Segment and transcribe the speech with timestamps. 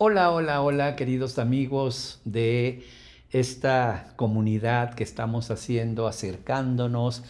[0.00, 2.84] Hola, hola, hola, queridos amigos de
[3.32, 7.24] esta comunidad que estamos haciendo, acercándonos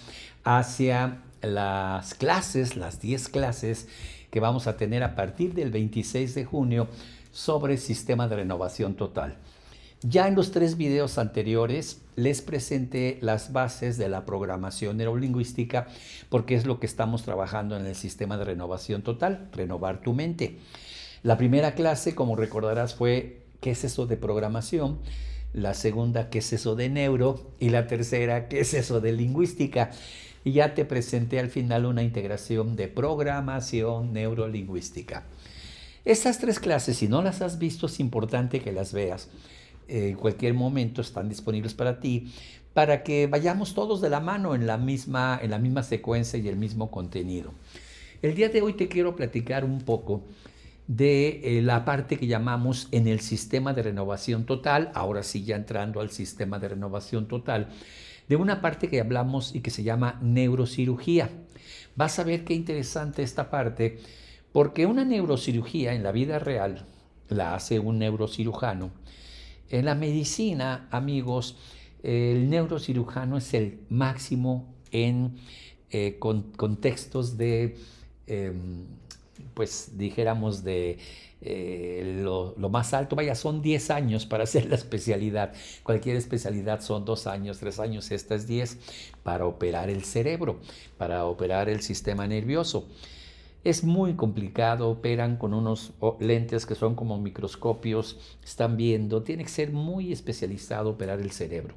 [0.45, 3.89] hacia las clases, las 10 clases
[4.31, 6.89] que vamos a tener a partir del 26 de junio
[7.33, 9.39] sobre sistema de renovación total.
[10.03, 15.87] Ya en los tres videos anteriores les presenté las bases de la programación neurolingüística
[16.29, 20.59] porque es lo que estamos trabajando en el sistema de renovación total, renovar tu mente.
[21.23, 24.99] La primera clase, como recordarás, fue ¿qué es eso de programación?
[25.53, 27.53] La segunda, ¿qué es eso de neuro?
[27.59, 29.91] Y la tercera, ¿qué es eso de lingüística?
[30.45, 35.25] Y ya te presenté al final una integración de programación neurolingüística.
[36.05, 39.29] Estas tres clases, si no las has visto, es importante que las veas.
[39.89, 42.33] En cualquier momento están disponibles para ti,
[42.75, 46.47] para que vayamos todos de la mano en la misma, en la misma secuencia y
[46.47, 47.53] el mismo contenido.
[48.23, 50.23] El día de hoy te quiero platicar un poco
[50.89, 55.55] de eh, la parte que llamamos en el sistema de renovación total, ahora sí ya
[55.55, 57.69] entrando al sistema de renovación total,
[58.27, 61.31] de una parte que hablamos y que se llama neurocirugía.
[61.95, 63.99] Vas a ver qué interesante esta parte,
[64.53, 66.87] porque una neurocirugía en la vida real
[67.29, 68.91] la hace un neurocirujano.
[69.69, 71.57] En la medicina, amigos,
[72.03, 75.37] el neurocirujano es el máximo en
[75.91, 77.77] eh, contextos de
[78.27, 78.87] em,
[79.55, 80.99] pues dijéramos de
[81.41, 85.53] eh, lo, más alto, vaya, son 10 años para hacer la especialidad.
[85.83, 88.79] Cualquier especialidad son 2 años, 3 años, esta es 10
[89.23, 90.61] para operar el cerebro,
[90.97, 92.87] para operar el sistema nervioso.
[93.65, 99.51] Es muy complicado, operan con unos lentes que son como microscopios, están viendo, tiene que
[99.51, 101.75] ser muy especializado operar el cerebro.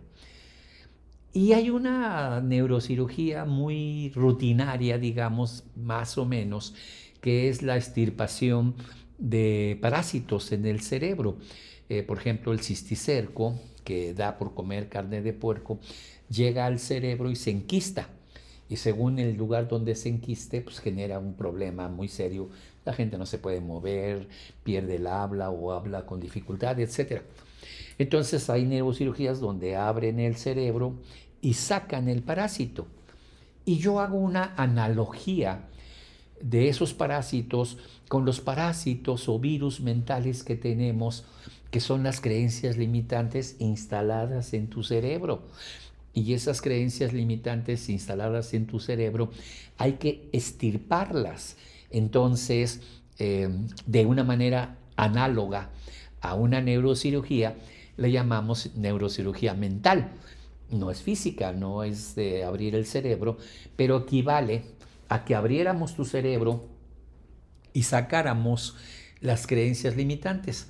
[1.33, 6.75] Y hay una neurocirugía muy rutinaria, digamos, más o menos,
[7.21, 8.75] que es la extirpación
[9.17, 11.37] de parásitos en el cerebro.
[11.89, 15.79] Eh, por ejemplo, el cisticerco, que da por comer carne de puerco,
[16.29, 18.09] llega al cerebro y se enquista.
[18.69, 22.49] Y según el lugar donde se enquiste, pues genera un problema muy serio.
[22.85, 24.27] La gente no se puede mover,
[24.63, 27.21] pierde el habla o habla con dificultad, etc.
[27.97, 30.95] Entonces hay neurocirugías donde abren el cerebro
[31.41, 32.87] y sacan el parásito.
[33.65, 35.67] Y yo hago una analogía
[36.41, 41.23] de esos parásitos con los parásitos o virus mentales que tenemos,
[41.69, 45.43] que son las creencias limitantes instaladas en tu cerebro.
[46.13, 49.31] Y esas creencias limitantes instaladas en tu cerebro
[49.77, 51.55] hay que estirparlas.
[51.89, 52.81] Entonces,
[53.17, 53.49] eh,
[53.85, 55.69] de una manera análoga
[56.19, 57.55] a una neurocirugía,
[57.97, 60.11] le llamamos neurocirugía mental.
[60.69, 63.37] No es física, no es de abrir el cerebro,
[63.75, 64.63] pero equivale
[65.11, 66.69] a que abriéramos tu cerebro
[67.73, 68.77] y sacáramos
[69.19, 70.67] las creencias limitantes.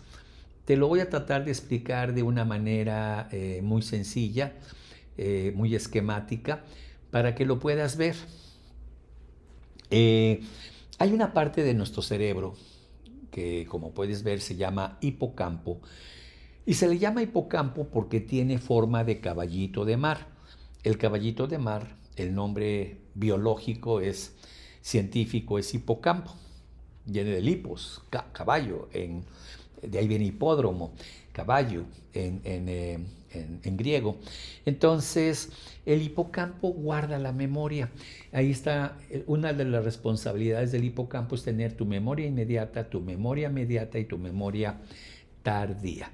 [0.65, 4.53] Te lo voy a tratar de explicar de una manera eh, muy sencilla,
[5.15, 6.63] eh, muy esquemática,
[7.11, 8.15] para que lo puedas ver.
[9.91, 10.41] Eh,
[10.97, 12.55] hay una parte de nuestro cerebro
[13.29, 15.81] que, como puedes ver, se llama hipocampo.
[16.65, 20.29] Y se le llama hipocampo porque tiene forma de caballito de mar.
[20.83, 24.35] El caballito de mar el nombre biológico es
[24.81, 26.33] científico, es hipocampo,
[27.05, 29.23] viene de hipos, caballo, en,
[29.81, 30.93] de ahí viene hipódromo,
[31.31, 32.99] caballo en, eh,
[33.33, 34.17] en, griego.
[34.65, 35.49] Entonces,
[35.85, 37.89] el hipocampo guarda la memoria.
[38.31, 43.01] Ahí está, eh, una de las responsabilidades del hipocampo es tener tu memoria inmediata, tu
[43.01, 44.81] memoria inmediata y tu memoria
[45.43, 46.11] tardía.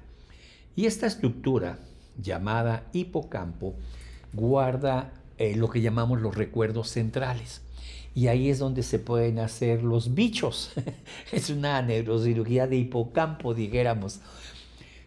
[0.76, 1.78] Y esta estructura
[2.20, 3.74] llamada hipocampo
[4.32, 7.62] guarda eh, lo que llamamos los recuerdos centrales.
[8.14, 10.72] Y ahí es donde se pueden hacer los bichos.
[11.32, 14.20] es una neurocirugía de hipocampo, dijéramos.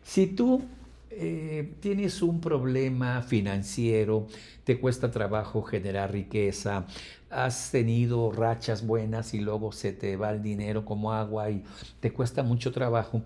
[0.04, 0.62] Si tú
[1.10, 4.28] eh, tienes un problema financiero,
[4.64, 6.88] te cuesta trabajo generar riqueza,
[7.30, 11.64] has tenido rachas buenas y luego se te va el dinero como agua y
[12.00, 13.22] te cuesta mucho trabajo,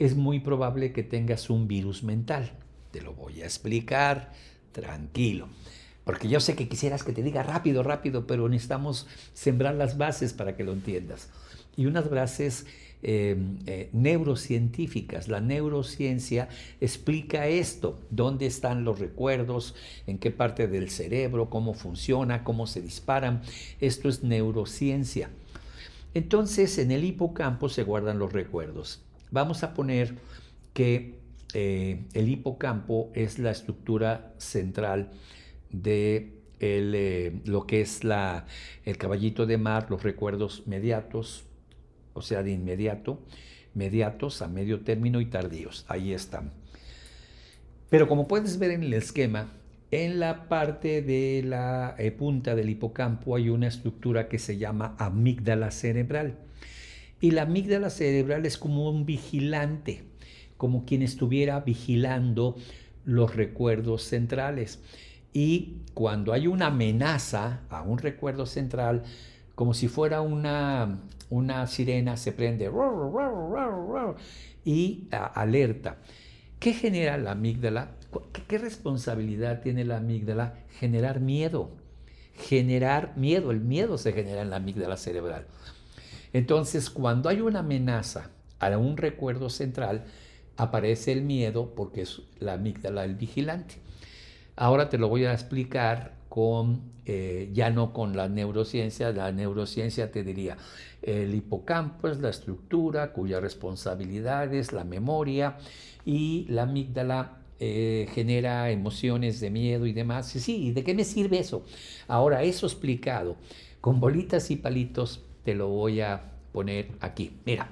[0.00, 2.50] es muy probable que tengas un virus mental.
[2.90, 4.32] Te lo voy a explicar
[4.72, 5.48] tranquilo.
[6.08, 10.32] Porque yo sé que quisieras que te diga rápido, rápido, pero necesitamos sembrar las bases
[10.32, 11.28] para que lo entiendas.
[11.76, 12.64] Y unas bases
[13.02, 15.28] em, eh, neurocientíficas.
[15.28, 16.48] La neurociencia
[16.80, 19.74] explica esto, dónde están los recuerdos,
[20.06, 23.42] en qué parte del cerebro, cómo funciona, cómo se disparan.
[23.78, 25.28] Esto es neurociencia.
[26.14, 29.02] Entonces, en el hipocampo se guardan los recuerdos.
[29.30, 30.14] Vamos a poner
[30.72, 31.18] que
[31.52, 35.10] eh, el hipocampo es la estructura central
[35.70, 38.46] de eh, lo que es la,
[38.84, 41.44] el caballito de mar, los recuerdos mediatos,
[42.14, 43.20] o sea, de inmediato,
[43.74, 45.84] mediatos, a medio término y tardíos.
[45.88, 46.52] Ahí están.
[47.90, 49.48] Pero como puedes ver en el esquema,
[49.90, 54.94] en la parte de la eh, punta del hipocampo hay una estructura que se llama
[54.98, 56.36] amígdala cerebral.
[57.20, 60.02] Y la amígdala cerebral es como un vigilante,
[60.56, 62.56] como quien estuviera vigilando
[63.06, 64.80] los recuerdos centrales.
[65.32, 69.04] Y cuando hay una amenaza a un recuerdo central,
[69.54, 72.70] como si fuera una, una sirena, se prende
[74.64, 75.96] y alerta.
[76.58, 77.92] ¿Qué genera la amígdala?
[78.48, 80.54] ¿Qué responsabilidad tiene la amígdala?
[80.78, 81.70] Generar miedo.
[82.34, 83.50] Generar miedo.
[83.50, 85.46] El miedo se genera en la amígdala cerebral.
[86.32, 90.04] Entonces, cuando hay una amenaza a un recuerdo central,
[90.56, 93.76] aparece el miedo porque es la amígdala el vigilante.
[94.60, 100.10] Ahora te lo voy a explicar con, eh, ya no con la neurociencia, la neurociencia
[100.10, 100.56] te diría,
[101.00, 105.58] el hipocampo es la estructura cuya responsabilidad es la memoria
[106.04, 110.34] y la amígdala eh, genera emociones de miedo y demás.
[110.34, 111.64] Y sí, ¿de qué me sirve eso?
[112.08, 113.36] Ahora, eso explicado
[113.80, 117.30] con bolitas y palitos, te lo voy a poner aquí.
[117.46, 117.70] Mira,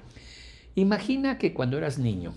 [0.77, 2.33] imagina que cuando eras niño,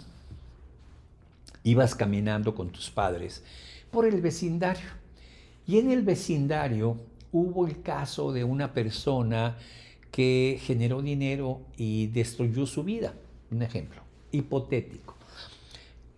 [1.64, 3.44] ibas caminando con tus padres
[3.92, 4.88] por el vecindario.
[5.68, 6.98] Y en el vecindario
[7.32, 9.58] hubo el caso de una persona
[10.12, 13.14] que generó dinero y destruyó su vida.
[13.52, 14.02] Un ejemplo
[14.32, 15.16] hipotético.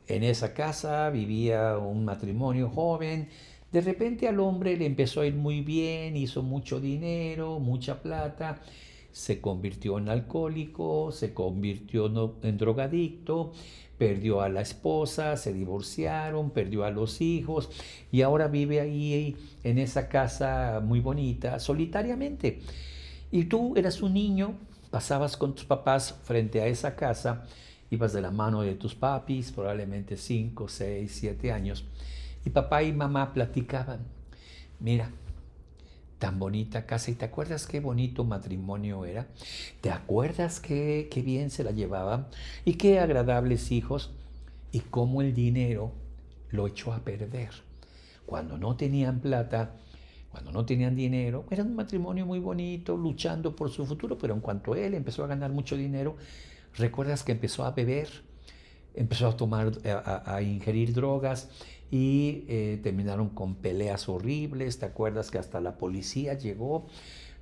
[0.08, 3.30] En esa casa vivía un matrimonio joven.
[3.72, 8.62] De repente al hombre le empezó a ir muy bien, hizo mucho dinero, mucha plata,
[9.12, 13.54] se convirtió en alcohólico, se convirtió en drogadicto,
[13.98, 17.70] perdió a la esposa, se divorciaron, perdió a los hijos
[18.12, 22.62] y ahora vive ahí en esa casa muy bonita, solitariamente.
[23.32, 24.56] Y tú eras un niño,
[24.90, 27.46] pasabas con tus papás frente a esa casa
[27.92, 31.86] ibas de la mano de tus papis, probablemente 5, 6, 7 años,
[32.46, 34.00] y papá y mamá platicaban,
[34.80, 35.12] mira,
[36.22, 39.28] tan bonita casa, ¿y te acuerdas qué bonito matrimonio era?
[39.82, 42.28] ¿Te acuerdas qué, qué bien se la llevaban?
[42.64, 44.12] ¿Y qué agradables hijos?
[44.72, 45.94] ¿Y cómo el dinero
[46.52, 47.50] lo echó a perder?
[48.28, 49.78] Cuando no tenían plata,
[50.30, 54.42] cuando no tenían dinero, era un matrimonio muy bonito, luchando por su futuro, pero en
[54.42, 56.18] cuanto él empezó a ganar mucho dinero,
[56.78, 58.08] recuerdas que empezó a beber,
[58.94, 61.50] empezó a tomar, a, ingerir drogas
[61.92, 64.80] y eh, terminaron con peleas horribles.
[64.80, 66.88] ¿Te acuerdas que hasta la policía llegó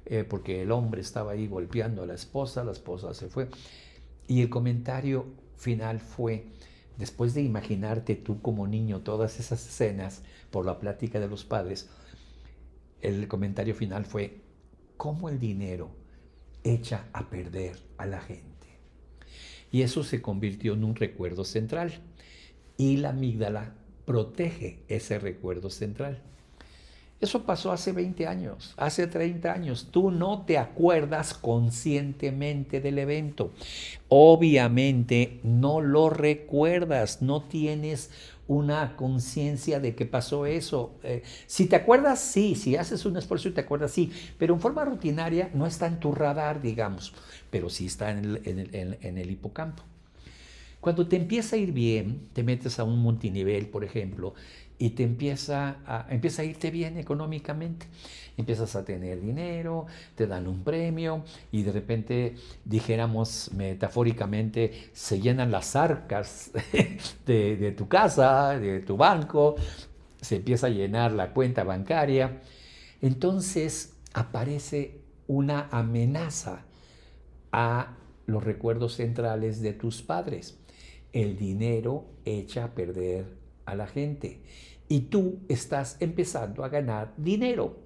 [0.06, 3.48] eh, porque el hombre estaba ahí golpeando a la esposa, la esposa se fue?
[4.28, 6.48] Y el comentario final fue,
[6.98, 11.90] después de imaginarte tú como niño todas esas escenas por la plática de los padres,
[13.02, 14.42] el comentario final fue,
[14.98, 15.92] ¿cómo el dinero
[16.64, 18.50] echa a perder a la gente?
[19.72, 21.94] y eso se convirtió en un recuerdo central.
[22.78, 23.76] Y la amígdala
[24.10, 26.18] protege ese recuerdo central.
[27.22, 29.90] Eso pasó hace 20 años, hace 30 años.
[29.92, 33.52] Tú no te acuerdas conscientemente del evento.
[34.08, 38.10] Obviamente no lo recuerdas, no tienes
[38.48, 40.96] una conciencia de que pasó eso.
[41.04, 44.60] Eh, si te acuerdas, sí, si haces un esfuerzo y te acuerdas, sí, pero en
[44.60, 47.14] forma rutinaria no está en tu radar, digamos,
[47.52, 49.84] pero sí está en el, en el hipocampo.
[50.82, 54.34] Cuando te empieza a ir bien, te metes a un multinivel, por ejemplo,
[54.78, 57.88] y te empieza a, empieza a irte bien económicamente.
[58.38, 65.52] Empiezas a tener dinero, te dan un premio y de repente, dijéramos metafóricamente, se llenan
[65.52, 66.52] las arcas
[67.26, 69.56] de, de tu casa, de tu banco,
[70.22, 72.40] se empieza a llenar la cuenta bancaria.
[73.02, 76.64] Entonces aparece una amenaza
[77.52, 80.59] a los recuerdos centrales de tus padres.
[81.14, 83.26] El dinero echa a perder
[83.66, 84.42] a la gente
[84.88, 87.78] y tú estás empezando a ganar dinero.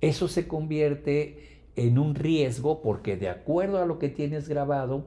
[0.00, 5.06] Eso se convierte en un riesgo porque de acuerdo a lo que tienes grabado,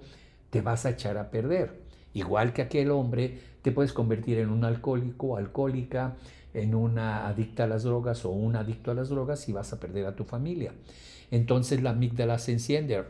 [0.49, 1.81] te vas a echar a perder.
[2.13, 6.15] Igual que aquel hombre, te puedes convertir en un alcohólico, alcohólica,
[6.53, 9.79] en una adicta a las drogas o un adicto a las drogas y vas a
[9.79, 10.73] perder a tu familia.
[11.29, 13.03] Entonces la amígdala se enciende.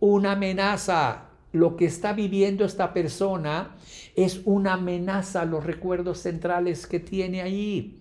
[0.00, 3.76] Una amenaza lo que está viviendo esta persona
[4.16, 8.00] es una amenaza a los recuerdos centrales que tiene ahí.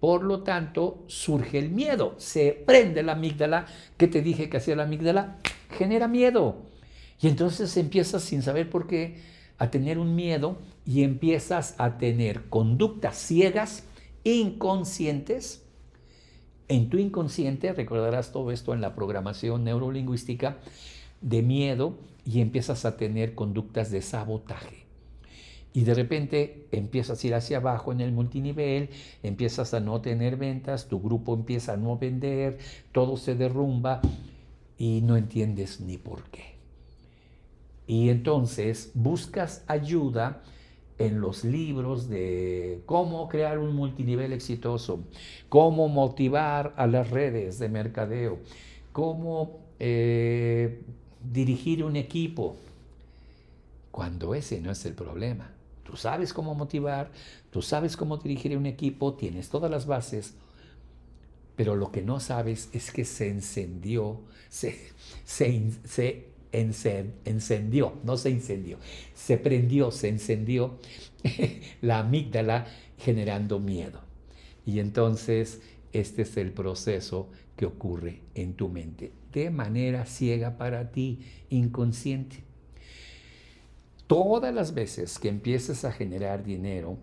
[0.00, 2.14] Por lo tanto, surge el miedo.
[2.18, 3.64] Se prende la amígdala,
[3.96, 5.38] que te dije que hacía la amígdala,
[5.70, 6.66] genera miedo.
[7.22, 9.22] Y entonces empiezas sin saber por qué
[9.56, 13.84] a tener un miedo y empiezas a tener conductas ciegas,
[14.24, 15.64] inconscientes.
[16.68, 20.58] En tu inconsciente, recordarás todo esto en la programación neurolingüística,
[21.22, 24.86] de miedo, y empiezas a tener conductas de sabotaje.
[25.72, 28.90] Y de repente empiezas a ir hacia abajo en el multinivel,
[29.22, 32.58] empiezas a no tener ventas, tu grupo empieza a no vender,
[32.90, 34.00] todo se derrumba
[34.78, 36.56] y no entiendes ni por qué.
[37.86, 40.42] Y entonces buscas ayuda
[40.98, 45.04] en los libros de cómo crear un multinivel exitoso,
[45.48, 48.38] cómo motivar a las redes de mercadeo,
[48.92, 50.82] cómo eh,
[51.22, 52.56] dirigir un equipo,
[53.90, 55.50] cuando ese no es el problema.
[55.84, 57.10] Tú sabes cómo motivar,
[57.50, 60.34] tú sabes cómo dirigir un equipo, tienes todas las bases,
[61.56, 64.78] pero lo que no sabes es que se encendió, se,
[65.24, 68.78] se, encendió, no se incendió,
[69.14, 70.78] se prendió, se encendió
[71.82, 72.66] la amígdala
[72.98, 74.00] generando miedo.
[74.64, 75.60] Y entonces
[75.92, 81.20] este es el proceso que ocurre en tu mente, de manera ciega para ti,
[81.50, 82.44] inconsciente.
[84.06, 86.98] Todas las veces que empieces a generar dinero,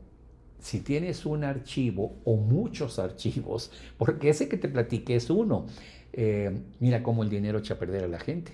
[0.59, 5.67] si tienes un archivo o muchos archivos, porque ese que te platiqué es uno,
[6.13, 8.51] eh, mira cómo el dinero echa a perder a la gente.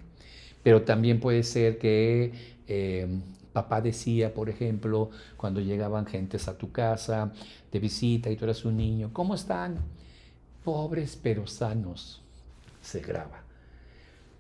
[0.62, 2.32] Pero también puede ser que
[2.68, 3.08] eh,
[3.54, 7.32] papá decía, por ejemplo, cuando llegaban gentes a tu casa
[7.72, 9.78] de visita y tú eras un niño, ¿cómo están?
[10.64, 12.22] Pobres pero sanos,
[12.82, 13.43] se graba.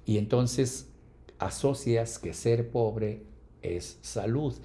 [0.05, 0.89] Y entonces
[1.39, 3.23] asocias que ser pobre
[3.61, 4.55] es salud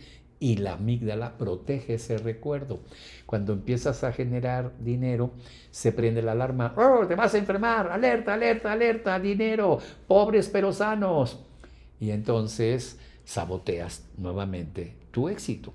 [0.40, 2.80] y la amígdala protege ese recuerdo.
[3.26, 5.32] Cuando empiezas a generar dinero,
[5.70, 7.90] se prende la alarma, ¡oh, te vas a enfermar!
[7.90, 9.18] ¡Alerta, alerta, alerta!
[9.18, 9.78] ¡Dinero!
[10.06, 11.40] ¡Pobres pero sanos!
[12.00, 15.72] Y entonces saboteas nuevamente tu éxito.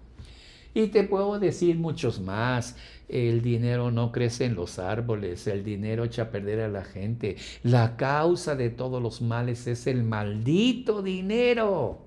[0.73, 2.75] Y te puedo decir muchos más.
[3.07, 7.35] El dinero no crece en los árboles, el dinero echa a perder a la gente.
[7.61, 11.99] La causa de todos los males es el maldito dinero.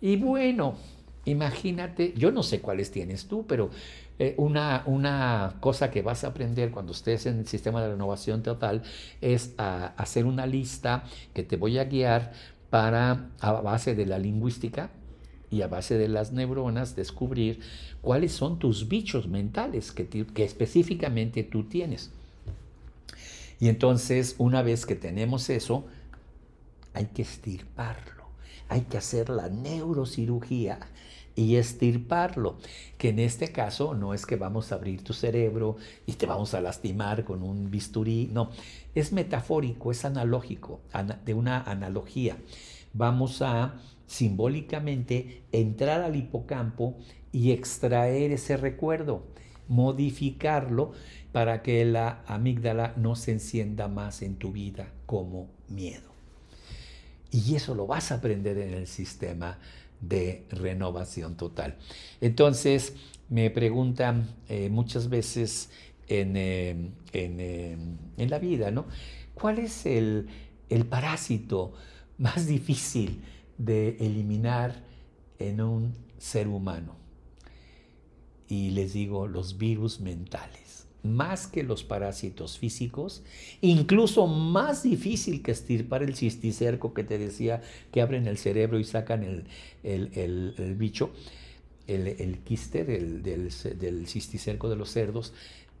[0.00, 0.74] Y bueno,
[1.24, 3.70] imagínate, yo no sé cuáles tienes tú, pero
[4.18, 8.42] eh, una, una, cosa que vas a aprender cuando estés en el sistema de renovación
[8.42, 8.82] total
[9.20, 12.32] es hacer una lista que te voy a guiar
[12.68, 14.90] para, a base de la lingüística
[15.52, 17.60] y a base de las neuronas, descubrir
[18.00, 22.10] cuáles son tus bichos mentales que, que específicamente tú tienes.
[23.60, 25.84] Y entonces, una vez que tenemos eso,
[26.94, 28.22] hay que estirparlo
[28.72, 30.78] hay que hacer la neurocirugía
[31.34, 32.56] y estirparlo,
[32.96, 36.54] que en este caso no es que vamos a abrir tu cerebro y te vamos
[36.54, 38.50] a lastimar con un bisturí, no,
[38.94, 40.80] es metafórico, es analógico,
[41.24, 42.38] de una analogía.
[42.94, 43.74] Vamos a
[44.06, 46.96] simbólicamente entrar al hipocampo
[47.32, 49.24] y extraer ese recuerdo,
[49.68, 50.92] modificarlo
[51.32, 56.12] para que la amígdala no se encienda más en tu vida como miedo.
[57.30, 59.58] Y eso lo vas a aprender en el sistema
[60.02, 61.76] de renovación total.
[62.20, 62.94] Entonces,
[63.30, 65.70] me preguntan eh, muchas veces
[66.08, 67.76] en, eh, eh,
[68.18, 68.84] en, la vida, ¿no?
[69.32, 70.28] ¿Cuál es el,
[70.68, 71.72] el parásito
[72.18, 73.22] más difícil
[73.64, 74.82] de eliminar
[75.38, 76.96] en un ser humano?
[78.48, 83.22] Y les digo, los virus mentales más que los parásitos físicos,
[83.60, 88.84] incluso más difícil que estirpar el cisticerco que te decía que abren el cerebro y
[88.84, 89.44] sacan el,
[89.82, 91.10] el, bicho,
[91.86, 95.32] el, quiste del, del, cisticerco de los cerdos,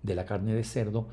[0.02, 1.08] de la carne de cerdo,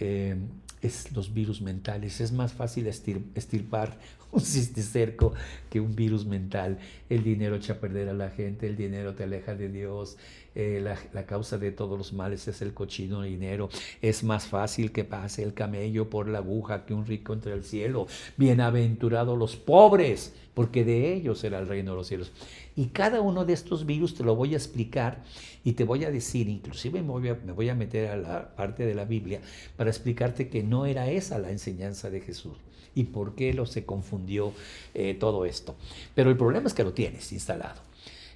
[0.00, 0.36] eh,
[0.82, 2.20] es los virus mentales.
[2.20, 3.98] Es más fácil estirpar
[4.32, 5.32] un cisticerco
[5.70, 6.78] que un virus mental.
[7.08, 10.16] El dinero echa a perder a la gente, el dinero te aleja de Dios,
[10.58, 13.68] eh, la, causa de todos los males es el cochino dinero.
[14.00, 17.62] Es más fácil que pase el camello por la aguja que un rico entre el
[17.62, 18.06] cielo.
[18.38, 22.32] Bienaventurados los pobres, porque de ellos será el reino de los cielos.
[22.74, 25.22] Y cada uno de estos virus te lo voy a explicar
[25.62, 28.56] y te voy a decir, inclusive me voy a, me voy a meter a la
[28.56, 29.42] parte de la Biblia
[29.76, 32.56] para explicarte que no era esa la enseñanza de Jesús
[32.94, 34.54] y por qué lo se confundió
[34.94, 35.76] eh, todo esto.
[36.14, 37.82] Pero el problema es que lo tienes instalado.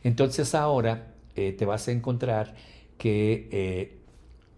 [0.04, 2.54] Entonces ahora eh, te vas a encontrar
[2.98, 3.96] que eh,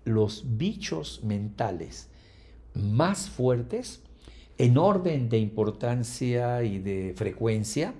[0.05, 2.09] los bichos mentales
[2.75, 4.01] más fuertes,
[4.59, 7.95] en orden de importancia y de frecuencia,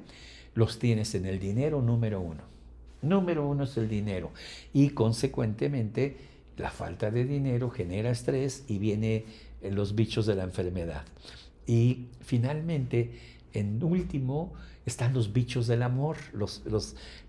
[0.55, 2.43] los tienes en el dinero número uno.
[3.03, 4.31] Número uno es el dinero.
[4.73, 6.17] Y consecuentemente,
[6.57, 9.25] la falta de dinero genera estrés y viene
[9.63, 11.05] en los bichos de la enfermedad.
[11.67, 13.11] Y finalmente,
[13.53, 14.53] en último,
[14.87, 16.63] están los bichos del amor, los,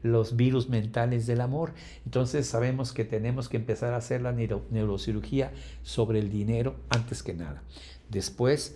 [0.02, 1.74] los, virus mentales del amor.
[2.06, 5.52] Entonces sabemos que tenemos que empezar a hacer la neurocirugía
[5.84, 7.62] sobre el dinero antes que nada.
[8.10, 8.76] Después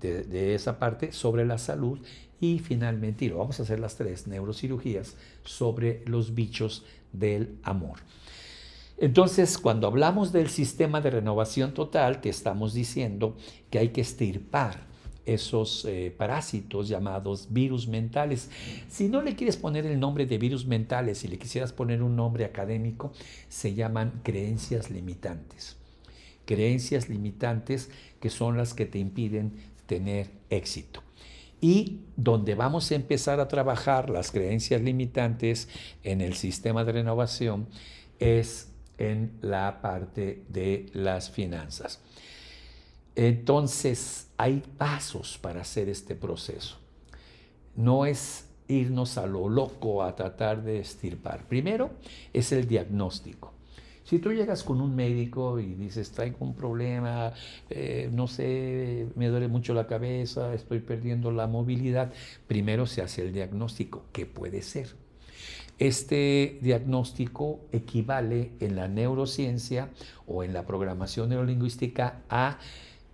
[0.00, 1.98] de, esa parte, sobre la salud
[2.40, 8.00] y finalmente, lo vamos a hacer las tres neurocirugías sobre los bichos del amor.
[8.98, 13.36] Entonces, cuando hablamos del sistema de renovación total, te estamos diciendo
[13.70, 14.91] que hay que estirpar
[15.26, 18.50] esos eh, parásitos llamados virus mentales.
[18.88, 22.16] Si no le quieres poner el nombre de virus mentales, si le quisieras poner un
[22.16, 23.12] nombre académico,
[23.48, 25.76] se llaman creencias limitantes.
[26.44, 29.52] Creencias limitantes que son las que te impiden
[29.86, 31.02] tener éxito.
[31.60, 35.68] Y donde vamos a empezar a trabajar las creencias limitantes
[36.02, 37.68] en el sistema de renovación
[38.18, 42.00] es en la parte de las finanzas.
[43.14, 46.78] Entonces, hay pasos para hacer este proceso.
[47.76, 51.46] No es irnos a lo loco a tratar de estirpar.
[51.46, 51.90] Primero
[52.32, 53.52] es el diagnóstico.
[54.04, 57.32] Si tú llegas con un médico y dices, traigo un problema,
[57.70, 62.12] eh, no sé, me duele mucho la cabeza, estoy perdiendo la movilidad,
[62.48, 64.04] primero se hace el diagnóstico.
[64.12, 64.88] ¿Qué puede ser?
[65.78, 69.88] Este diagnóstico equivale en la neurociencia
[70.26, 72.58] o en la programación neurolingüística a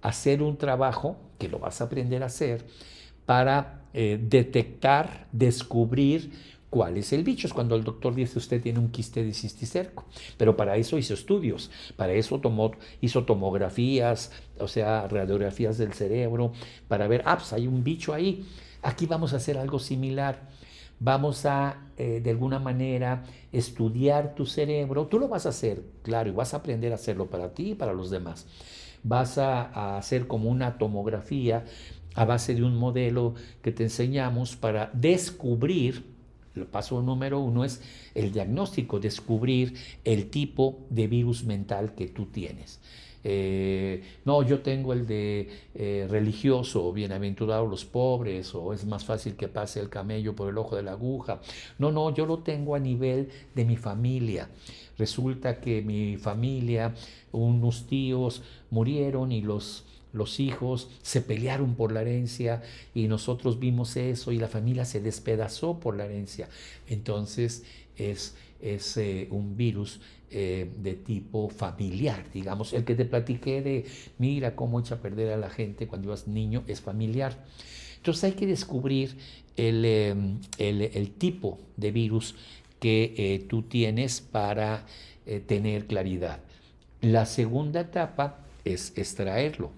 [0.02, 2.64] hacer un trabajo, que lo vas a aprender a hacer,
[3.26, 6.32] para eh, detectar, descubrir
[6.70, 7.46] cuál es el bicho.
[7.46, 10.04] Es cuando el doctor dice usted tiene un quiste de cisticerco.
[10.36, 12.40] Pero para eso hizo estudios, para eso
[13.00, 16.52] hizo tomografías, o sea, radiografías del cerebro,
[16.88, 18.46] para ver, ah, pues hay un bicho ahí.
[18.82, 20.48] Aquí vamos a hacer algo similar.
[21.00, 25.06] Vamos a, eh, de alguna manera, estudiar tu cerebro.
[25.06, 27.74] Tú lo vas a hacer, claro, y vas a aprender a hacerlo para ti y
[27.74, 28.46] para los demás
[29.08, 31.64] vas a, hacer como una tomografía
[32.14, 36.04] a base de un modelo que te enseñamos para descubrir,
[36.54, 37.80] el paso número uno es
[38.14, 39.74] el diagnóstico, descubrir
[40.04, 42.80] el tipo de virus mental que tú tienes.
[43.24, 49.34] Eh, no, yo tengo el de eh, religioso, bienaventurados los pobres, o es más fácil
[49.34, 51.40] que pase el camello por el ojo de la aguja.
[51.78, 54.48] No, no, yo lo tengo a nivel de mi familia.
[54.98, 56.94] Resulta que mi familia,
[57.32, 62.62] unos tíos murieron y los los hijos se pelearon por la herencia
[62.94, 66.48] y nosotros vimos eso y la familia se despedazó por la herencia.
[66.88, 67.64] Entonces
[67.98, 72.72] es, es eh, un virus eh, de tipo familiar, digamos.
[72.72, 73.84] El que te platiqué de,
[74.18, 77.44] mira cómo echa a perder a la gente cuando eras niño, es familiar.
[77.96, 79.16] Entonces hay que descubrir
[79.56, 82.34] el, em, el, tipo de virus
[82.78, 84.86] que eh, tú tienes para
[85.46, 86.40] tener claridad.
[87.02, 89.72] La segunda etapa es extraerlo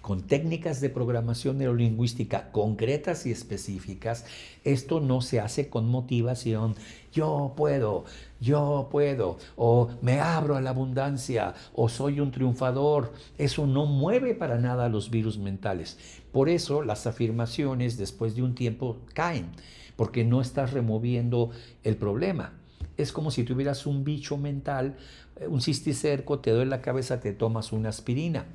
[0.00, 4.24] con técnicas de programación neurolingüística concretas y específicas,
[4.64, 6.74] esto no se hace con motivación,
[7.12, 8.04] yo puedo,
[8.40, 13.12] yo puedo, o me abro a la abundancia, o soy un triunfador.
[13.36, 15.98] Eso no mueve para nada a los virus mentales.
[16.32, 19.50] Por eso las afirmaciones después de un tiempo caen,
[19.96, 21.50] porque no estás removiendo
[21.82, 22.52] el problema.
[23.00, 24.96] Es como si tuvieras un bicho mental,
[25.36, 28.46] eh, un cisticerco, te duele la cabeza, te tomas una aspirina.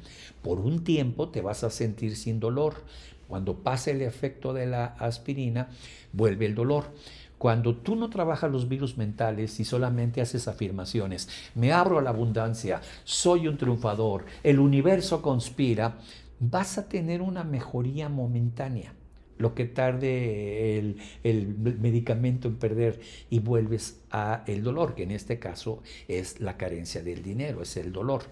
[0.41, 2.75] Por un tiempo te vas a sentir sin dolor.
[3.27, 5.69] Cuando pase el efecto de la aspirina,
[6.13, 6.85] vuelve el dolor.
[7.37, 12.11] Cuando tú no trabajas los virus mentales y solamente haces afirmaciones, me abro a la
[12.11, 15.97] abundancia, soy un triunfador, el universo conspira,
[16.39, 18.93] vas a tener una mejoría momentánea
[19.37, 20.79] lo que tarde
[21.23, 26.57] el, medicamento en perder y vuelves a el dolor, que en este caso es la
[26.57, 28.23] carencia del dinero, es el dolor.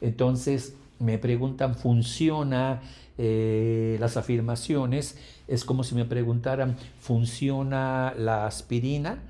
[0.00, 2.82] Entonces me preguntan, ¿funciona
[3.18, 5.18] eh, las afirmaciones?
[5.48, 9.22] Es como si me preguntaran, ¿funciona la aspirina?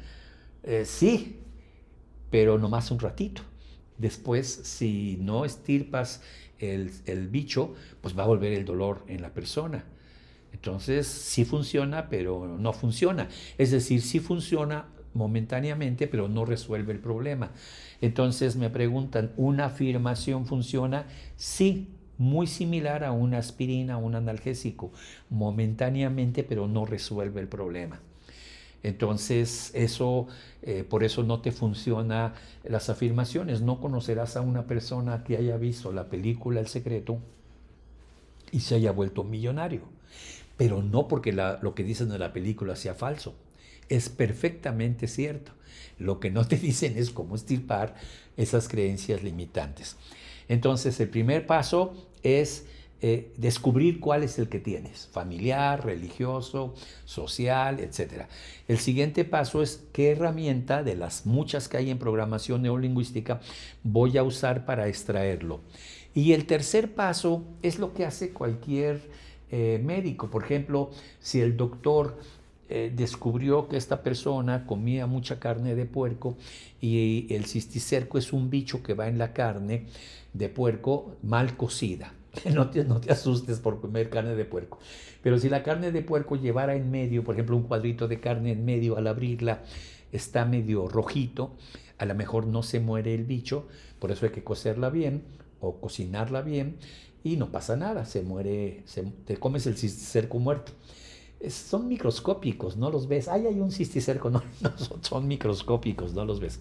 [0.63, 1.41] Eh, sí,
[2.31, 3.43] pero nomás un ratito.
[3.97, 6.23] Después, si no estirpas
[6.59, 9.85] el, el bicho, pues va a volver el dolor en la persona.
[10.57, 13.29] Entonces, sí funciona, pero no funciona.
[13.59, 17.51] Es decir, sí funciona momentáneamente, pero no resuelve el problema.
[18.01, 21.07] Entonces me preguntan, ¿una afirmación funciona?
[21.37, 24.93] Sí, muy similar a una aspirina, un analgésico,
[25.29, 28.01] momentáneamente, pero no resuelve el problema.
[28.83, 30.27] Entonces, eso,
[30.63, 32.33] eh, por eso no te funciona
[32.65, 33.61] las afirmaciones.
[33.61, 37.19] No conocerás a una persona que haya visto la película El Secreto
[38.53, 39.96] y se haya vuelto millonario
[40.57, 43.35] pero no porque lo que dicen en la película sea falso.
[43.89, 45.53] Es perfectamente cierto.
[45.99, 47.95] Lo que no te dicen es cómo estirpar
[48.37, 49.97] esas creencias limitantes.
[50.49, 52.67] Entonces, el primer paso es
[53.03, 58.25] eh, descubrir cuál es el que tienes, familiar, religioso, social, etc.
[58.69, 63.41] El siguiente paso es qué herramienta de las muchas que hay en programación neurolingüística
[63.83, 65.61] voy a usar para extraerlo.
[66.15, 69.03] Y el tercer paso es lo que hace cualquier
[69.51, 70.29] eh, médico.
[70.29, 72.19] Por ejemplo, si el doctor
[72.69, 76.37] eh, descubrió que esta persona comía mucha carne de puerco
[76.81, 79.87] y el cisticerco es un bicho que va en la carne
[80.33, 82.13] de puerco mal cocida.
[82.53, 84.79] No no te asustes por comer carne de puerco.
[85.23, 88.53] Pero si la carne de puerco llevara en medio, por ejemplo, un cuadrito de carne
[88.53, 89.63] en medio al abrirla,
[90.13, 91.53] está medio rojito,
[91.99, 95.23] a lo mejor no se muere el bicho, por eso hay que cocerla bien
[95.61, 96.77] o cocinarla bien
[97.27, 98.85] y no pasa nada, se muere,
[99.25, 100.71] te comes el cisticerco muerto.
[101.49, 103.27] son microscópicos, no los ves.
[103.27, 106.61] Ay, hay un cisticerco, no, no son, microscópicos, no los ves.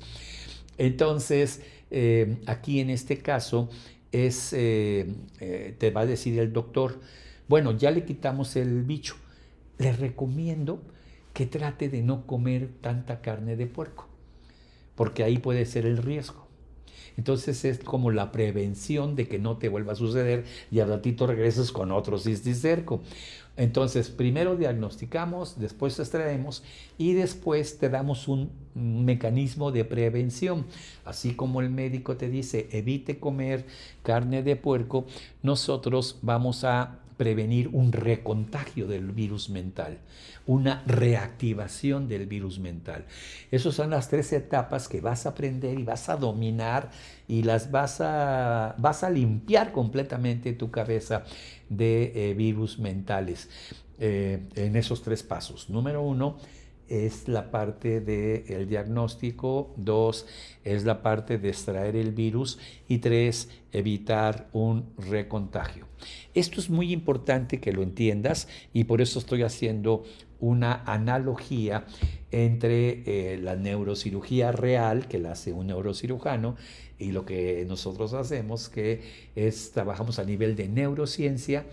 [0.79, 3.69] Entonces, eh, aquí en este caso,
[4.11, 6.99] es, eh, eh, te va a decir el doctor,
[7.47, 9.15] bueno, ya le quitamos el bicho.
[9.77, 10.81] Le recomiendo
[11.33, 14.07] que trate de no comer tanta carne de puerco,
[14.95, 16.44] porque ahí puede ser el riesgo.
[17.17, 21.27] Entonces es como la prevención de que no te vuelva a suceder y al ratito
[21.27, 23.01] regreses con otro cisticerco.
[23.57, 26.61] Entonces, primero diagnosticamos, después extraemos
[26.97, 30.65] y después te damos un mecanismo de prevención.
[31.05, 33.65] Así como el médico te dice, evite comer
[34.03, 35.05] carne de puerco,
[35.41, 39.99] nosotros vamos a prevenir un recontagio del virus mental,
[40.45, 43.05] una reactivación del virus mental.
[43.51, 46.91] Esas son las tres etapas que vas a aprender y vas a dominar
[47.27, 51.23] y las vas a, vas a limpiar completamente tu cabeza
[51.69, 53.49] de eh, virus mentales
[53.99, 55.69] eh, en esos tres pasos.
[55.69, 56.37] Número uno,
[56.87, 60.27] es la parte del diagnóstico, dos
[60.63, 62.59] es la parte de extraer el virus.
[62.87, 65.87] Y tres, evitar un recontagio.
[66.33, 70.03] Esto es muy importante que lo entiendas y por eso estoy haciendo
[70.39, 71.85] una analogía
[72.31, 76.55] entre eh, la neurocirugía real que la hace un neurocirujano
[76.99, 79.01] y lo que nosotros hacemos que
[79.35, 81.65] es trabajamos a nivel de neurociencia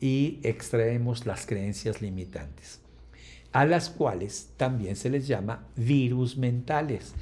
[0.00, 2.80] y extraemos las creencias limitantes
[3.52, 7.14] a las cuales también se les llama virus mentales.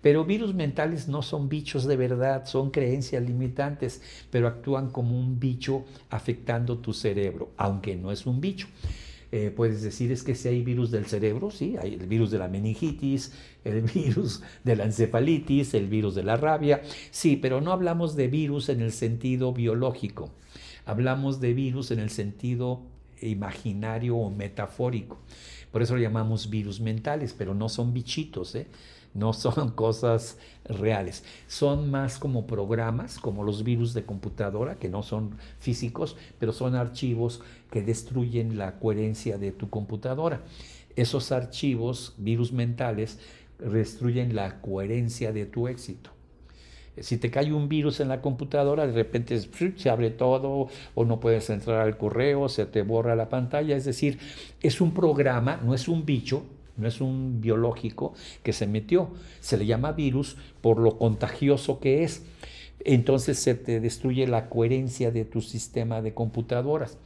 [0.00, 5.38] Pero virus mentales no son bichos de verdad, son creencias limitantes, pero actúan como un
[5.38, 8.66] bicho afectando tu cerebro, aunque no es un bicho.
[9.30, 12.38] Eh, puedes decir es que si hay virus del cerebro, sí, hay el virus de
[12.38, 13.32] la meningitis,
[13.64, 18.28] el virus de la encefalitis, el virus de la rabia, sí, pero no hablamos de
[18.28, 20.30] virus en el sentido biológico,
[20.84, 22.82] hablamos de virus en el sentido
[23.22, 25.18] imaginario o metafórico.
[25.72, 28.66] Por eso lo llamamos virus mentales, pero no son bichitos, ¿eh?
[29.14, 31.24] no son cosas reales.
[31.48, 36.74] Son más como programas, como los virus de computadora, que no son físicos, pero son
[36.74, 40.42] archivos que destruyen la coherencia de tu computadora.
[40.94, 43.18] Esos archivos, virus mentales,
[43.58, 46.10] destruyen la coherencia de tu éxito.
[47.00, 49.40] Si te cae un virus en la computadora, de repente
[49.76, 53.76] se abre todo o no puedes entrar al correo, se te borra la pantalla.
[53.76, 54.18] Es decir,
[54.60, 56.44] es un programa, no es un bicho,
[56.76, 59.10] no es un biológico que se metió.
[59.40, 62.24] Se le llama virus por lo contagioso que es.
[62.84, 66.98] Entonces se te destruye la coherencia de tu sistema de computadoras.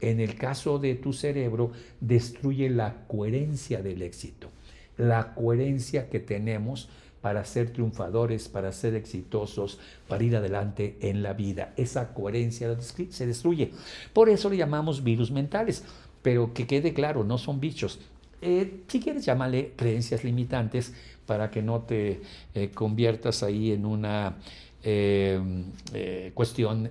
[0.00, 4.48] En el caso de tu cerebro, destruye la coherencia del éxito,
[4.96, 6.88] la coherencia que tenemos
[7.20, 9.78] para ser triunfadores, para ser exitosos,
[10.08, 11.72] para ir adelante en la vida.
[11.76, 13.72] Esa coherencia se destruye.
[14.12, 15.84] Por eso le llamamos virus mentales.
[16.22, 17.98] Pero que quede claro, no son bichos.
[18.42, 20.94] Eh, si quieres llamarle creencias limitantes
[21.26, 22.22] para que no te
[22.54, 24.36] eh, conviertas ahí en una
[24.82, 26.90] eh, cuestión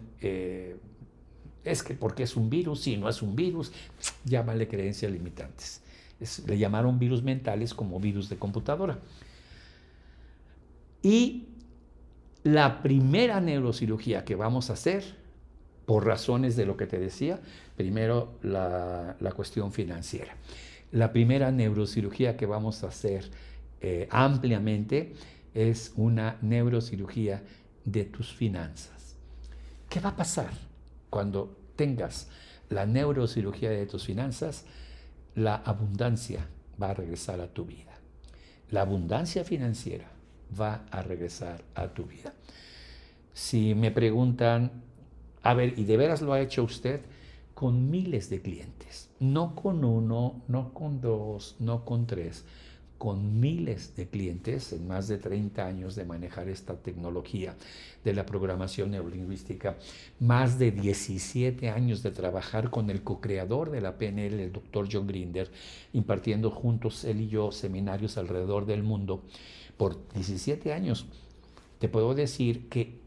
[1.64, 3.72] es que porque es un virus, si no es un virus,
[4.26, 5.82] llámale creencias limitantes.
[6.48, 9.00] le llamaron virus mentales como virus de computadora.
[11.02, 11.48] Y
[12.44, 15.04] la primera neurocirugía que vamos a hacer,
[15.86, 17.40] por razones de lo que te decía,
[17.76, 20.36] primero la, cuestión financiera.
[20.92, 23.30] La primera neurocirugía que vamos a hacer
[23.82, 25.14] eh, ampliamente
[25.54, 27.44] es una neurocirugía
[27.86, 29.16] de tus finanzas.
[29.90, 30.52] ¿Qué va a pasar
[31.10, 32.28] cuando tengas
[32.70, 34.66] la neurocirugía de tus finanzas?
[35.34, 36.46] La abundancia
[36.82, 37.98] va a regresar a tu vida.
[38.70, 40.19] La abundancia financiera
[40.60, 42.34] va a regresar a tu vida.
[43.34, 44.84] Si me preguntan,
[45.44, 47.02] a ver, ¿y de veras lo ha hecho usted?
[47.54, 52.46] Con miles de clientes, no con uno, no con dos, no con tres,
[53.00, 57.56] con miles de clientes en más de 30 años de manejar esta tecnología
[58.04, 59.78] de la programación neurolingüística,
[60.20, 65.08] más de 17 años de trabajar con el co-creador de la PNL, el doctor John
[65.08, 65.50] Grinder,
[65.94, 69.24] impartiendo juntos él y yo seminarios alrededor del mundo
[69.78, 71.06] por 17 años,
[71.80, 73.00] te puedo decir que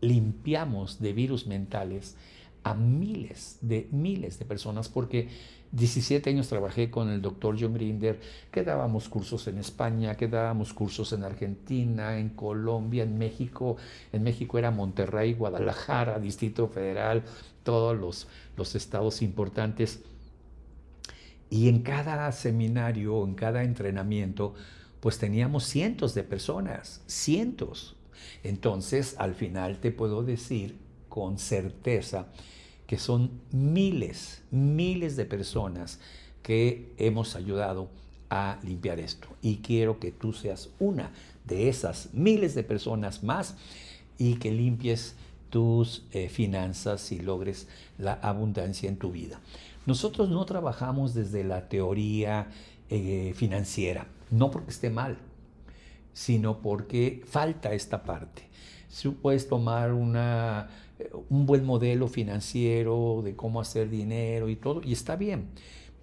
[0.00, 2.16] limpiamos de virus mentales
[2.64, 5.28] a miles de miles de personas porque
[5.72, 8.20] 17 años trabajé con el doctor John Grinder,
[8.50, 13.78] que dábamos cursos en España, que dábamos cursos en Argentina, en Colombia, en México.
[14.12, 17.22] En México era Monterrey, Guadalajara, Distrito Federal,
[17.62, 20.02] todos los, los estados importantes.
[21.48, 24.54] Y en cada seminario, en cada entrenamiento,
[25.00, 27.96] pues teníamos cientos de personas, cientos.
[28.42, 30.76] Entonces, al final te puedo decir
[31.12, 32.28] con certeza
[32.86, 36.00] que son miles, miles de personas
[36.42, 37.90] que hemos ayudado
[38.30, 39.28] a limpiar esto.
[39.42, 41.10] Y quiero que tú seas una
[41.44, 43.56] de esas miles de personas más
[44.16, 45.14] y que limpies
[45.50, 49.38] tus eh, finanzas y logres la abundancia en tu vida.
[49.84, 52.46] Nosotros no trabajamos desde la teoría
[52.88, 55.18] eh, financiera, no porque esté mal,
[56.14, 58.51] sino porque falta esta parte.
[59.20, 60.68] Puedes tomar una
[61.28, 65.48] un buen modelo financiero de cómo hacer dinero y todo, y está bien.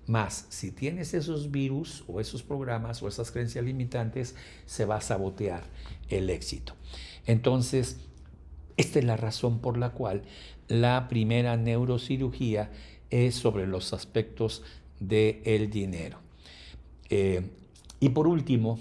[0.08, 5.02] Más, si tienes esos virus o esos programas o esas creencias limitantes, se va a
[5.02, 5.64] sabotear
[6.10, 6.74] el éxito.
[7.28, 7.98] Entonces,
[8.76, 10.24] esta es la razón por la cual
[10.68, 12.72] la primera neurocirugía
[13.12, 14.64] es sobre los aspectos
[15.00, 16.20] del dinero.
[17.10, 17.48] Eh,
[18.00, 18.80] y por último,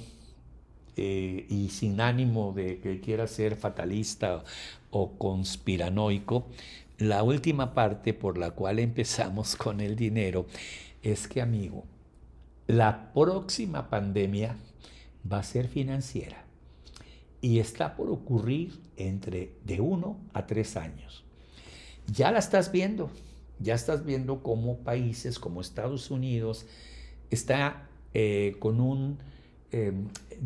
[0.99, 4.43] eh, y sin ánimo de que quiera ser fatalista
[4.91, 6.49] o conspiranoico,
[6.99, 10.47] la última parte por la cual empezamos con el dinero
[11.03, 11.85] es que, amigo,
[12.67, 14.57] la próxima pandemia
[15.31, 16.45] va a ser financiera
[17.41, 21.25] y está por ocurrir entre de uno a tres años.
[22.09, 23.09] Ya la estás viendo,
[23.61, 26.67] ya estás viendo cómo países como Estados Unidos
[27.31, 29.19] está eh, con un,
[29.73, 29.93] eh,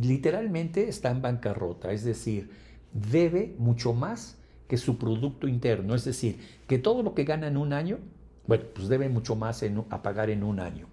[0.01, 2.51] literalmente está en bancarrota, es decir,
[2.93, 4.37] debe mucho más
[4.69, 5.95] que su Producto Interno.
[5.95, 7.99] Es decir, que todo lo que gana en un año,
[8.47, 10.87] bueno, pues debe mucho más a pagar en un año,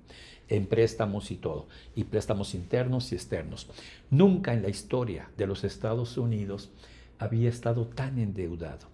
[0.50, 3.70] en préstamos y todo, y préstamos internos y externos.
[4.10, 6.72] Nunca en la historia de los Estados Unidos
[7.20, 8.88] había estado tan endeudado.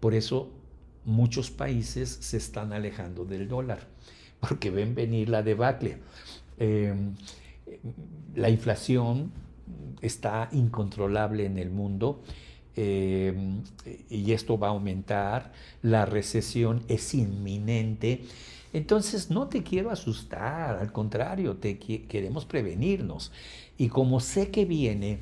[0.00, 0.50] Por eso
[1.04, 3.86] muchos países se están alejando del dólar,
[4.40, 5.98] porque ven venir la debacle.
[6.58, 7.14] Em,
[8.34, 9.32] la inflación
[10.00, 12.22] está incontrolable en el mundo
[12.74, 13.62] em,
[14.10, 18.22] y esto va a aumentar, la recesión es inminente.
[18.72, 23.32] Entonces no te quiero asustar, al contrario, te queremos prevenirnos.
[23.78, 25.20] Y como sé que viene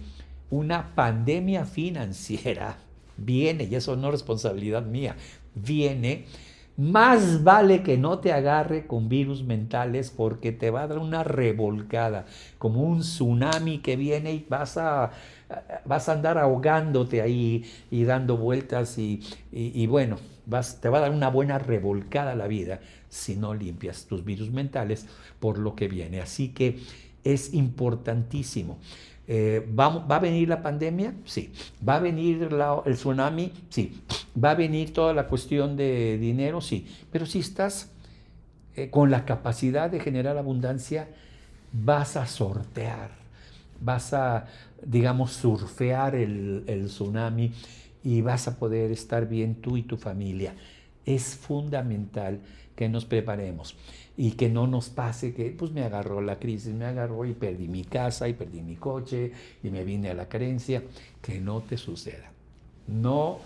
[0.51, 2.79] una pandemia financiera,
[3.17, 5.17] viene, y eso no es responsabilidad mía,
[5.55, 6.27] viene
[6.76, 11.22] más vale que no te agarre con virus mentales porque te va a dar una
[11.22, 12.26] revolcada,
[12.58, 15.12] como un tsunami que viene y vas a,
[15.84, 21.10] vas a andar ahogándote ahí y dando vueltas y, bueno, vas, te va a dar
[21.12, 25.06] una buena revolcada a la vida si no limpias tus virus mentales
[25.38, 26.20] por lo que viene.
[26.20, 26.80] Así que
[27.22, 28.78] es importantísimo.
[29.26, 31.14] Eh, ¿va, a venir la pandemia?
[31.24, 31.52] Sí.
[31.87, 32.48] ¿Va a venir
[32.84, 33.52] el tsunami?
[33.70, 34.02] Sí.
[34.42, 36.60] ¿Va a venir toda la cuestión de dinero?
[36.60, 36.87] Sí.
[37.10, 37.90] Pero si estás
[38.76, 41.08] eh, con la capacidad de generar abundancia,
[41.72, 43.10] vas a sortear,
[43.80, 44.46] vas a,
[44.84, 47.52] digamos, surfear el, el tsunami
[48.02, 50.54] y vas a poder estar bien tú y tu familia.
[51.06, 52.40] Es fundamental
[52.76, 53.76] que nos preparemos
[54.16, 57.68] y que no nos pase que pues me agarró la crisis, me agarró y perdí
[57.68, 60.83] mi casa y perdí mi coche y me vine a la carencia,
[61.20, 62.31] que no te suceda.
[62.87, 63.40] No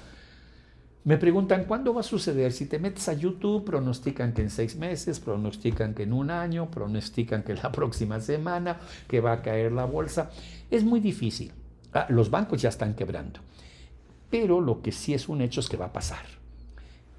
[1.09, 2.53] me preguntan cuándo va a suceder.
[2.53, 6.71] Si te metes a YouTube, pronostican que en seis meses, pronostican que en un año,
[6.71, 10.31] pronostican que la próxima semana, que va a caer la bolsa.
[10.71, 11.51] Es muy difícil.
[11.95, 13.41] Ah, los bancos ya están quebrando.
[14.29, 16.27] Pero lo que sí es un hecho es que va a pasar.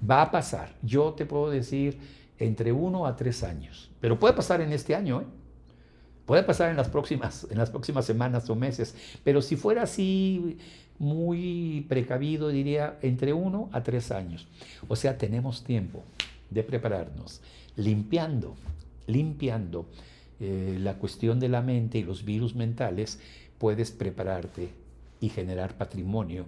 [0.08, 0.76] Va a pasar.
[0.82, 1.98] Yo te puedo decir
[2.40, 3.90] entre uno a tres años.
[4.00, 5.26] Pero puede pasar en este año, ¿eh?
[6.26, 8.96] puede pasar en las, próximas, en las próximas semanas o meses.
[9.22, 10.58] Pero si fuera así
[10.98, 14.48] muy precavido, diría entre uno a tres años.
[14.88, 16.02] O sea, tenemos tiempo
[16.50, 17.42] de prepararnos,
[17.76, 18.56] limpiando,
[19.06, 19.86] limpiando
[20.40, 23.20] eh, la cuestión de la mente y los virus mentales,
[23.58, 24.70] puedes prepararte
[25.20, 26.46] y generar patrimonio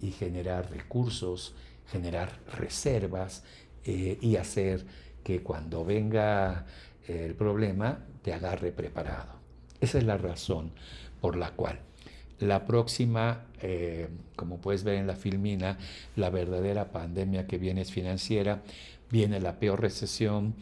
[0.00, 1.54] y generar recursos,
[1.86, 3.44] generar reservas
[3.84, 4.84] eh, y hacer
[5.22, 6.66] que cuando venga
[7.06, 9.40] el problema te agarre preparado.
[9.80, 10.72] Esa es la razón
[11.20, 11.80] por la cual
[12.40, 15.78] la próxima, eh, como puedes ver en la filmina,
[16.16, 18.62] la verdadera pandemia que viene es financiera,
[19.10, 20.54] viene la peor recesión,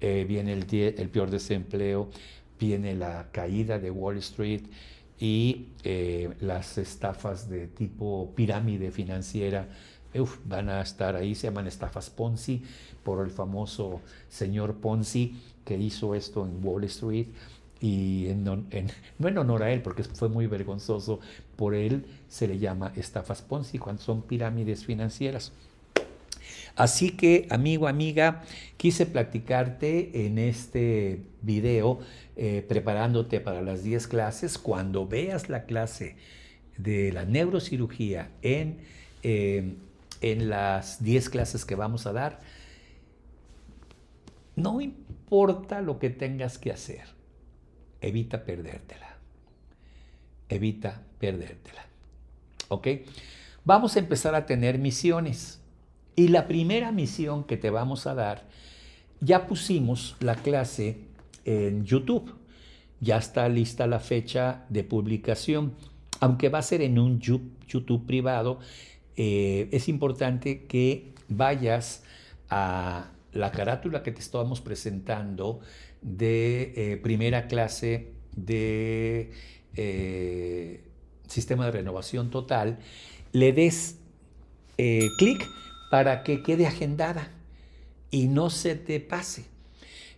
[0.00, 2.08] eh, viene el, peor desempleo,
[2.58, 4.62] viene la caída de Wall Street
[5.18, 9.68] y eh, las estafas de tipo pirámide financiera
[10.44, 12.62] van a estar ahí, se llaman estafas Ponzi,
[13.02, 17.26] por el famoso señor Ponzi que hizo esto en Wall Street
[17.80, 18.44] y en,
[19.18, 21.20] no en honor a él, porque fue muy vergonzoso,
[21.56, 25.52] por él se le llama estafas Ponzi cuando son pirámides financieras.
[26.76, 28.42] Así que, amigo, amiga,
[28.76, 32.00] quise platicarte en este video,
[32.36, 34.58] eh, preparándote para las 10 clases.
[34.58, 36.16] Cuando veas la clase
[36.76, 38.78] de la neurocirugía en,
[39.22, 39.74] eh,
[40.20, 42.40] en las 10 clases que vamos a dar,
[44.56, 47.04] no importa lo que tengas que hacer,
[48.00, 49.16] evita perdértela.
[50.48, 51.84] Evita perdértela.
[52.68, 52.88] ¿Ok?
[53.64, 55.60] Vamos a empezar a tener misiones.
[56.14, 58.48] Y la primera misión que te vamos a dar,
[59.20, 61.00] ya pusimos la clase
[61.44, 62.34] en YouTube.
[63.00, 65.74] Ya está lista la fecha de publicación.
[66.20, 68.60] Aunque va a ser en un YouTube privado,
[69.16, 72.02] eh, es importante que vayas
[72.50, 75.60] a la carátula que te estábamos presentando
[76.02, 79.30] de eh, primera clase de
[79.74, 80.84] eh,
[81.26, 82.78] sistema de renovación total,
[83.32, 83.98] le des
[84.76, 85.48] clic
[85.90, 87.30] para que quede agendada
[88.10, 89.46] y no se te pase,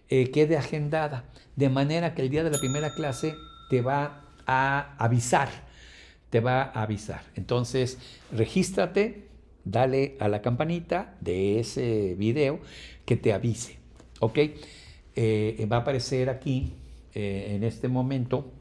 [0.08, 3.34] quede agendada, de manera que el día de la primera clase
[3.70, 5.67] te va a avisar,
[6.30, 7.22] te va a avisar.
[7.34, 7.98] Entonces,
[8.32, 9.28] regístrate,
[9.64, 12.60] dale a la campanita de ese video
[13.04, 13.78] que te avise,
[14.20, 14.38] ¿ok?
[15.16, 16.74] Eh, va a aparecer aquí,
[17.14, 18.52] eh, en este momento,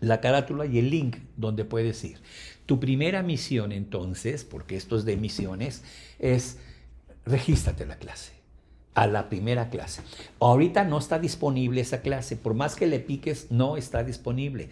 [0.00, 2.18] la carátula y el link donde puedes ir.
[2.66, 5.82] Tu primera misión entonces, porque esto es de misiones,
[6.18, 6.58] es
[7.26, 8.32] regístrate a la clase,
[8.94, 10.02] a la primera clase.
[10.40, 14.70] Ahorita no está disponible esa clase, por más que le piques, no está disponible.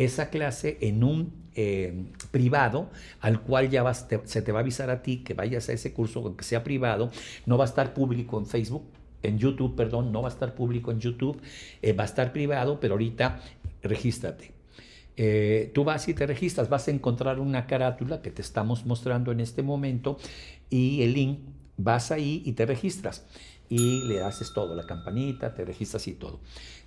[0.00, 2.88] Esa clase en un eh, privado,
[3.20, 6.20] al cual ya se te va a avisar a ti que vayas a ese curso,
[6.20, 7.10] aunque sea privado,
[7.44, 8.84] no va a estar público en Facebook,
[9.22, 11.38] en YouTube, perdón, no va a estar público en YouTube,
[11.82, 13.42] eh, va a estar privado, pero ahorita
[13.82, 14.52] regístrate.
[15.18, 19.32] Eh, tú vas y te registras, vas a encontrar una carátula que te estamos mostrando
[19.32, 20.16] en este momento
[20.70, 21.40] y el link,
[21.76, 23.26] vas ahí y te registras
[23.68, 26.40] y le haces todo, la campanita, te registras y todo.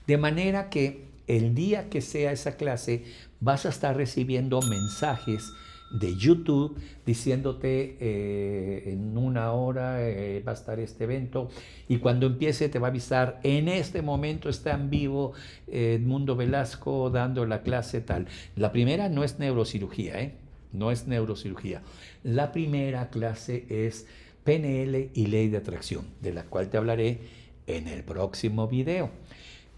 [0.08, 3.04] De manera que el día que sea esa clase
[3.40, 5.54] vas a estar recibiendo mensajes
[5.92, 11.50] de YouTube diciéndote eh, en una hora eh, va a estar este evento
[11.88, 15.34] y cuando empiece te va a avisar en este momento está en vivo
[15.68, 18.28] eh, Edmundo Velasco dando la clase tal.
[18.56, 20.34] La primera no es neurocirugía, ¿eh?
[20.74, 21.84] no es neurocirugía.
[22.24, 24.08] La primera clase es
[24.44, 27.20] PNL y ley de atracción, de la cual te hablaré
[27.68, 29.12] en el próximo video.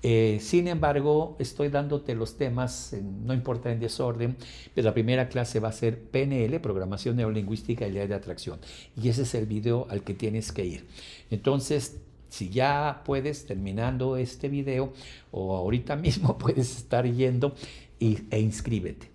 [0.08, 4.38] Eh, sin embargo, estoy dándote los temas, no importa en desorden,
[4.76, 8.60] pero la primera clase va a ser PNL, Programación Neurolingüística y Ley de Atracción.
[9.02, 10.86] Y ese es el video al que tienes que ir.
[11.32, 14.94] Entonces, si ya puedes, terminando este video,
[15.32, 17.56] o ahorita mismo puedes estar yendo
[18.00, 19.10] e inscríbete.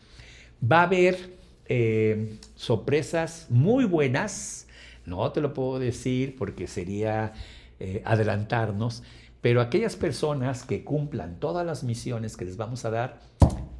[0.60, 4.66] Va a haber eh, sorpresas muy buenas,
[5.06, 7.32] no te lo puedo decir porque sería
[7.78, 9.04] eh, adelantarnos,
[9.40, 13.20] pero aquellas personas que cumplan todas las misiones que les vamos a dar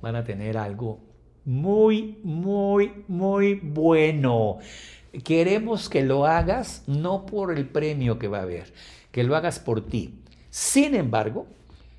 [0.01, 1.01] van a tener algo
[1.45, 4.59] muy, muy, muy bueno.
[5.25, 8.73] Queremos que lo hagas no por el premio que va a haber,
[9.11, 10.23] que lo hagas por ti.
[10.51, 11.47] Sin embargo,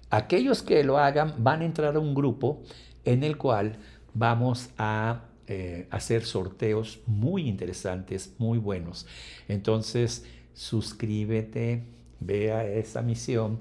[0.09, 2.61] aquellos que lo hagan van a entrar a un grupo
[3.05, 3.77] en el cual
[4.13, 9.05] vamos a eh, hacer sorteos muy interesantes, muy buenos.
[9.47, 11.83] Entonces, suscríbete
[12.21, 13.59] Vea esa misión,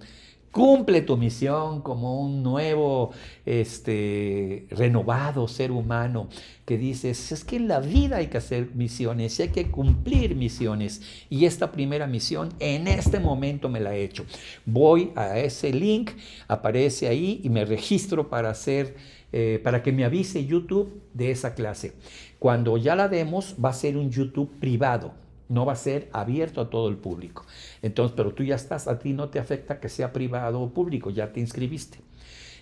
[0.50, 3.10] cumple tu misión como un nuevo,
[3.46, 6.28] este, renovado ser humano
[6.66, 10.36] que dices, es que en la vida hay que hacer misiones y hay que cumplir
[10.36, 11.02] misiones.
[11.28, 14.24] Y esta primera misión en este momento me la he hecho.
[14.66, 16.12] Voy a ese link,
[16.48, 18.96] aparece ahí y me registro para hacer,
[19.32, 21.94] eh, para que me avise YouTube de esa clase.
[22.38, 25.19] Cuando ya la demos, va a ser un YouTube privado
[25.50, 27.44] no va a ser abierto a todo el público.
[27.82, 31.10] Entonces, pero tú ya estás, a ti no te afecta que sea privado o público,
[31.10, 31.98] ya te inscribiste.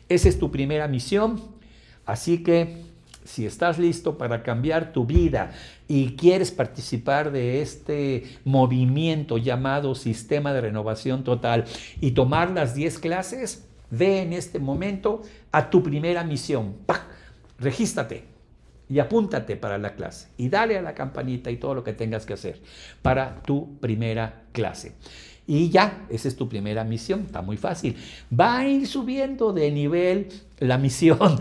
[0.08, 1.40] Esa es tu primera misión,
[2.06, 2.82] así que
[3.24, 5.52] si estás listo para cambiar tu vida
[5.86, 11.66] y quieres participar de este movimiento llamado Sistema de Renovación Total
[12.00, 15.22] y tomar las 10 clases, ve en este momento
[15.52, 16.74] a tu primera misión.
[16.86, 17.02] ¡Pac!
[17.58, 18.37] Regístrate
[18.88, 22.24] y apúntate para la clase y dale a la campanita y todo lo que tengas
[22.24, 22.60] que hacer
[23.02, 24.94] para tu primera clase.
[25.46, 27.96] Y ya, esa es tu primera misión, está muy fácil.
[28.38, 30.28] Va a ir subiendo de nivel
[30.58, 31.18] la misión.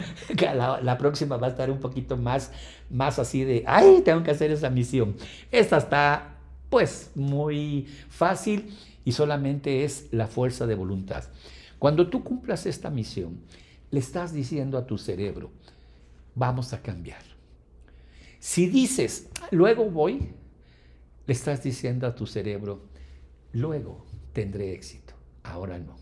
[0.55, 2.51] La, la, próxima va a estar un poquito más,
[2.89, 5.15] más así de, ay, tengo que hacer esa misión.
[5.51, 6.35] Esta está
[6.69, 8.73] pues muy fácil
[9.03, 11.25] y solamente es la fuerza de voluntad.
[11.77, 13.39] Cuando tú cumplas esta misión,
[13.91, 15.51] le estás diciendo a tu cerebro,
[16.33, 17.36] vamos a cambiar.
[18.39, 20.29] Si dices, luego voy,
[21.25, 22.87] le estás diciendo a tu cerebro,
[23.51, 25.13] luego tendré éxito,
[25.43, 25.95] ahora no.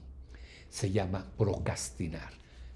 [0.70, 2.34] Se llama procrastinar.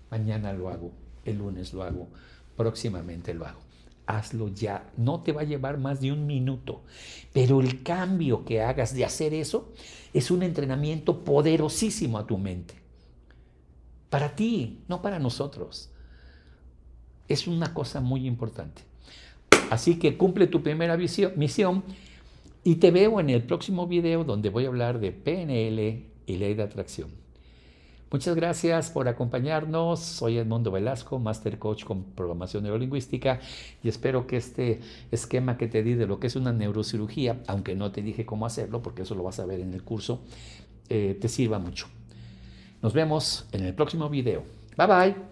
[0.09, 0.91] Mañana lo hago,
[1.25, 2.07] el lunes lo hago,
[2.55, 3.59] próximamente lo hago.
[4.07, 6.83] Hazlo ya, no te va a llevar más de un minuto,
[7.31, 9.71] pero el cambio que hagas de hacer eso
[10.13, 12.73] es un entrenamiento poderosísimo a tu mente.
[14.09, 15.91] Para ti, no para nosotros.
[17.27, 18.88] Es una cosa muy importante.
[19.69, 21.83] Así que cumple tu primera misión
[22.63, 26.53] y te veo en el próximo video donde voy a hablar de PNL y ley
[26.53, 27.09] de atracción.
[28.11, 29.99] Muchas gracias por acompañarnos.
[29.99, 33.39] Soy Edmundo Velasco, Master Coach con programación neurolingüística
[33.83, 34.79] y espero que este
[35.11, 38.47] esquema que te di de lo que es una neurocirugía, aunque no te dije cómo
[38.47, 40.21] hacerlo, porque eso lo vas a ver en el curso,
[40.89, 41.87] eh, te sirva mucho.
[42.81, 44.43] Nos vemos en el próximo video.
[44.75, 45.28] Bye bye.